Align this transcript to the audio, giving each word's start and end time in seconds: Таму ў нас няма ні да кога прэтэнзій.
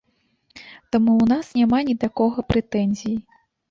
Таму 0.95 1.11
ў 1.21 1.25
нас 1.33 1.45
няма 1.61 1.85
ні 1.93 1.99
да 2.07 2.13
кога 2.25 2.39
прэтэнзій. 2.53 3.19